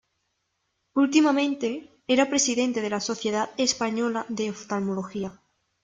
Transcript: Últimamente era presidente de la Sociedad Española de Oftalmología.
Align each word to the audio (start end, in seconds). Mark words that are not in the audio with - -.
Últimamente 1.03 1.69
era 2.07 2.27
presidente 2.31 2.81
de 2.81 2.89
la 2.89 2.99
Sociedad 3.01 3.51
Española 3.57 4.25
de 4.29 4.49
Oftalmología. 4.49 5.39